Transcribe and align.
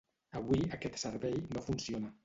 Avui, 0.39 0.63
aquest 0.79 0.99
servei 1.05 1.39
no 1.53 1.67
funciona. 1.71 2.15